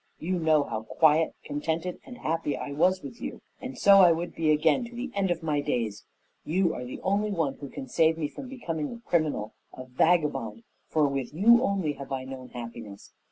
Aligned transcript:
You 0.17 0.39
know 0.39 0.63
how 0.63 0.81
quiet, 0.81 1.35
contented, 1.43 1.99
and 2.07 2.17
happy 2.17 2.57
I 2.57 2.71
was 2.71 3.03
with 3.03 3.21
you, 3.21 3.39
and 3.61 3.77
so 3.77 3.97
I 4.01 4.11
would 4.11 4.33
be 4.33 4.49
again 4.49 4.83
to 4.85 4.95
the 4.95 5.11
end 5.13 5.29
of 5.29 5.43
my 5.43 5.61
days. 5.61 6.07
You 6.43 6.73
are 6.73 6.83
the 6.83 6.99
only 7.01 7.29
one 7.29 7.53
who 7.59 7.69
can 7.69 7.87
save 7.87 8.17
me 8.17 8.27
from 8.27 8.47
becoming 8.49 8.91
a 8.91 9.07
criminal, 9.07 9.53
a 9.71 9.85
vagabond, 9.85 10.63
for 10.87 11.07
with 11.07 11.35
you 11.35 11.61
only 11.61 11.93
have 11.99 12.11
I 12.11 12.23
known 12.23 12.49
happiness. 12.49 13.11